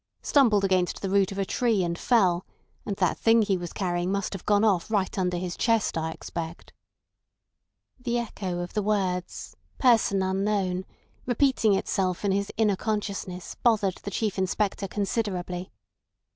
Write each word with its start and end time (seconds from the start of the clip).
Stumbled 0.23 0.63
against 0.63 1.03
the 1.03 1.11
root 1.11 1.31
of 1.31 1.37
a 1.37 1.45
tree 1.45 1.83
and 1.83 1.95
fell, 1.95 2.43
and 2.87 2.95
that 2.95 3.19
thing 3.19 3.43
he 3.43 3.55
was 3.55 3.71
carrying 3.71 4.11
must 4.11 4.33
have 4.33 4.47
gone 4.47 4.63
off 4.63 4.89
right 4.89 5.15
under 5.15 5.37
his 5.37 5.55
chest, 5.55 5.95
I 5.95 6.09
expect." 6.09 6.73
The 7.99 8.17
echo 8.17 8.61
of 8.61 8.73
the 8.73 8.81
words 8.81 9.55
"Person 9.77 10.23
unknown" 10.23 10.85
repeating 11.27 11.75
itself 11.75 12.25
in 12.25 12.31
his 12.31 12.51
inner 12.57 12.75
consciousness 12.75 13.53
bothered 13.61 13.97
the 14.01 14.09
Chief 14.09 14.39
Inspector 14.39 14.87
considerably. 14.87 15.71